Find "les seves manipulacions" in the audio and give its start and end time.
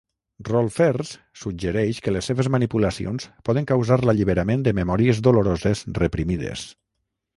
2.15-3.27